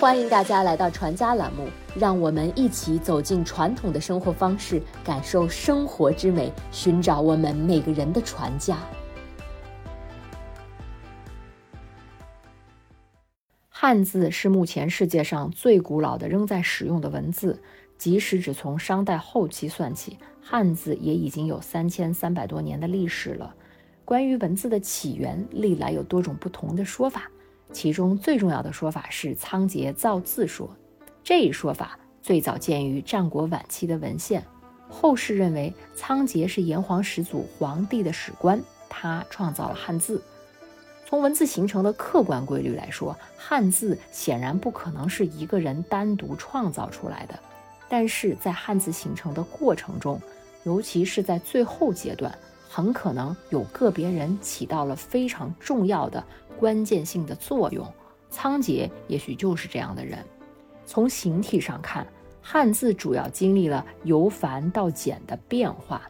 [0.00, 1.66] 欢迎大家来到传家栏目，
[1.96, 8.78] 让我们一起走进传统的生活方式，感受生活之美，寻找我们每个人的传家。
[13.68, 17.60] 汉字是目前世界上最古老的仍在使用的文字，
[17.98, 23.52] 即使只从商代后期算起，汉字也已经有三千三百多年的历史了。
[24.04, 27.28] 关于文字的起源，历来有多种不同的说法。
[27.72, 30.68] 其中最重要的说法是仓颉造字说，
[31.22, 34.42] 这一说法最早见于战国晚期的文献。
[34.88, 40.22] 后世认为仓颉是炎黄始祖黄帝的史官，他创造了汉字。
[41.06, 47.38] 从文字形成的客观规律来说，汉字显然不可能是一个人单独创造出来的。
[47.88, 50.20] 但是在汉字形成的过程中，
[50.64, 52.30] 尤其是在最后阶段，
[52.68, 56.22] 很可能有个别人起到了非常重要的。
[56.58, 57.86] 关键性的作用，
[58.30, 60.18] 仓颉也许就是这样的人。
[60.84, 62.06] 从形体上看，
[62.42, 66.02] 汉字主要经历了由繁到简的变化。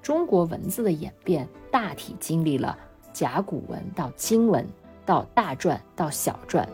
[0.00, 2.76] 中国文字的演变大体经历了
[3.12, 4.66] 甲骨文到金文
[5.04, 6.66] 到大篆到小篆，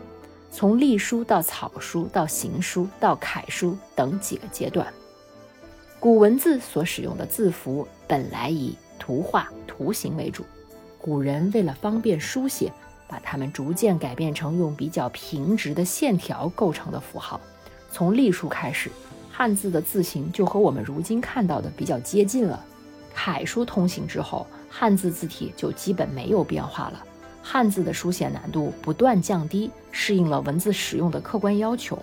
[0.51, 4.91] 从隶书到草书到行书到楷书等几个阶段。
[5.99, 10.45] 古文字所使用的字符本来以图画、图形为主，
[10.97, 12.71] 古人为了方便书写。
[13.09, 17.41] 把它们逐渐改变成用比较平直的线条构成的符号。
[17.91, 18.91] 从隶书开始，
[19.31, 22.63] 汉字的字形就和我们如今看到的比较接近了。
[23.15, 27.03] 楷书通行之后，汉字字体就基本没有变化了。
[27.41, 31.97] 汉字的书写难度不断降低，适应了文字使用的客观要求。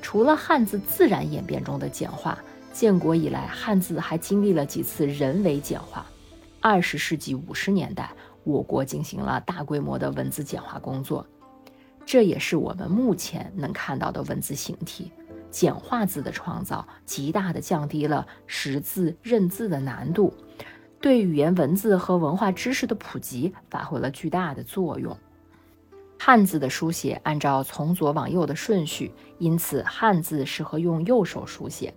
[0.00, 2.38] 除了汉字自然演变中的简化，
[2.72, 6.06] 建国以来汉字还经历了几次人为简化。
[6.60, 8.10] 二十世纪五十年代。
[8.48, 11.26] 我国进行了大规模的文字简化工作，
[12.06, 15.12] 这也是我们目前能看到的文字形体。
[15.50, 20.32] 简化字的创造，极大地降低了识字认字的难度，
[20.98, 25.14] 对语言文字和文化知识的普及发挥了巨大的作用。
[26.18, 31.92] 汉字的书写按照从左往右的顺序，因此汉字适合用右手书写。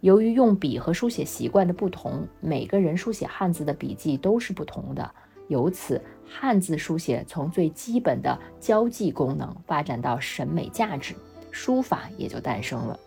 [0.00, 5.14] 由于用笔和书写习惯的不同，每个人书写汉字的笔迹都是不同的。
[5.52, 11.14] 由此，汉字书写从最基本的交际功能发展到审美价值，
[11.50, 12.98] 书法也就诞生了。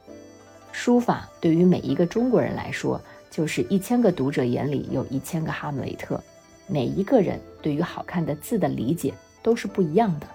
[0.71, 3.01] 书法对于每一个中国人来说，
[3.31, 6.21] 就是一千个读者眼里有一千个哈姆雷特。
[6.67, 10.27] 每一个人对于好看的字的理解都是不一样的，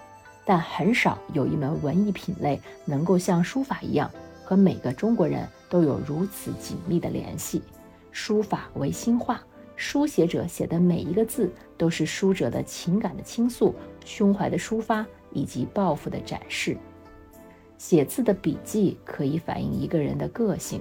[0.45, 4.11] 但很少有一门文艺品类能够像书法一样，
[4.43, 7.61] 和每个中国人都有如此紧密的联系。
[8.11, 9.41] 书法为心画。
[9.81, 13.73] 书写者写的每一个字，都是书者的情感的倾诉、
[14.05, 15.03] 胸怀的抒发
[15.33, 16.77] 以及抱负的展示。
[17.79, 20.79] 写字的笔记可以反映一个人的个性。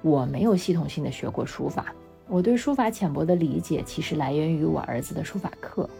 [0.00, 1.92] 我没有系统性的学过书法，
[2.28, 5.90] 我对书法浅薄的理解其实来源于我儿子的书法课。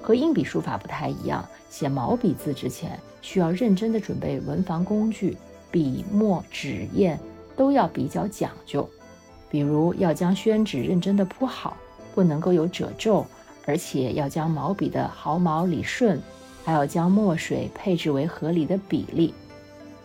[0.00, 5.36] 和硬笔书法不太一样，写毛笔字之前需要认真的准备文房工具，
[5.72, 7.18] 笔墨纸砚
[7.56, 8.88] 都要比较讲究。
[9.50, 11.76] 比如要将宣纸认真的铺好，
[12.14, 13.24] 不能够有褶皱，
[13.64, 16.20] 而且要将毛笔的毫毛理顺，
[16.64, 19.32] 还要将墨水配置为合理的比例。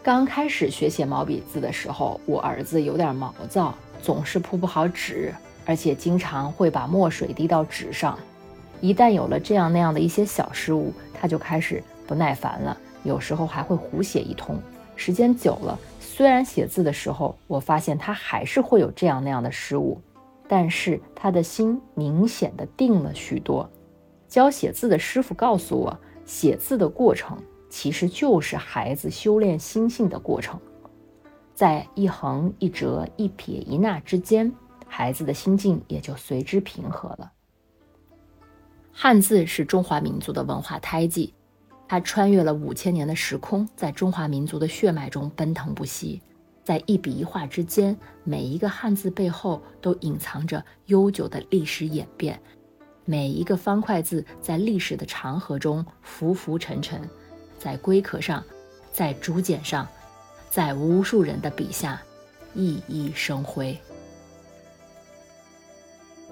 [0.03, 5.34] 刚开始学写毛笔字的时候，我儿子有点毛躁，总是铺不好纸，
[5.66, 8.18] 而且经常会把墨水滴到纸上。
[8.79, 14.59] 一旦有了这样那样的一些小失误，他就开始不耐烦了，有时候还会胡写一通。
[14.96, 15.78] 时间久了。
[16.21, 19.99] 虽然写字的时候，我发现他还是会有这样那样的失误，
[20.47, 23.67] 但是他的心明显的定了许多。
[24.27, 27.35] 教写字的师傅告诉我，写字的过程
[27.71, 30.59] 其实就是孩子修炼心性的过程，
[31.55, 34.53] 在一横一折一撇一捺之间，
[34.85, 37.31] 孩子的心境也就随之平和了。
[38.91, 41.34] 汉字是中华民族的文化胎记。
[41.91, 46.22] 它穿越了五千年的时空，在中华民族的血脉中奔腾不息。
[46.64, 52.41] 在一笔一画之间，每一个汉字背后都隐藏着悠久的历史演变。
[53.03, 57.02] 每一个方块字在历史的长河中浮浮沉沉，
[57.59, 58.41] 在龟壳上，
[58.94, 59.85] 在竹简上，
[60.49, 62.02] 在无数人的笔下，
[62.53, 63.78] 熠熠生辉。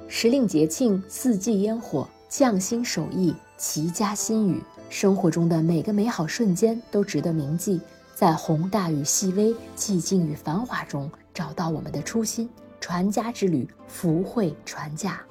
[0.08, 4.64] 时令节庆，四季烟火，匠心手艺，齐家新语。
[4.90, 7.80] 生活中的每个美好瞬间都值得铭记，
[8.16, 12.50] 在宏大与细微、寂静与繁华中找到我们的初心。
[12.80, 15.22] 传家之旅，福慧传家。